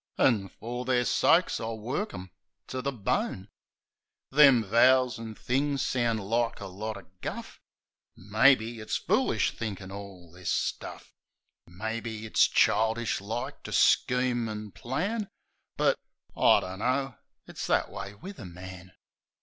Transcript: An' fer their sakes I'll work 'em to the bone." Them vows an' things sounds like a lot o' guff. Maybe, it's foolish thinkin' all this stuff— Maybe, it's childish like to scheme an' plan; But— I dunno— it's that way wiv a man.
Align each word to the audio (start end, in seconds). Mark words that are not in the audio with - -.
An' 0.17 0.47
fer 0.49 0.83
their 0.83 1.05
sakes 1.05 1.59
I'll 1.59 1.77
work 1.77 2.11
'em 2.11 2.31
to 2.69 2.81
the 2.81 2.91
bone." 2.91 3.49
Them 4.31 4.63
vows 4.65 5.19
an' 5.19 5.35
things 5.35 5.85
sounds 5.85 6.21
like 6.21 6.59
a 6.59 6.65
lot 6.65 6.97
o' 6.97 7.05
guff. 7.21 7.59
Maybe, 8.17 8.79
it's 8.79 8.97
foolish 8.97 9.51
thinkin' 9.51 9.91
all 9.91 10.31
this 10.31 10.49
stuff— 10.49 11.13
Maybe, 11.67 12.25
it's 12.25 12.47
childish 12.47 13.21
like 13.21 13.61
to 13.61 13.71
scheme 13.71 14.49
an' 14.49 14.71
plan; 14.71 15.29
But— 15.77 15.99
I 16.35 16.61
dunno— 16.61 17.19
it's 17.47 17.67
that 17.67 17.91
way 17.91 18.15
wiv 18.15 18.39
a 18.39 18.45
man. 18.45 18.93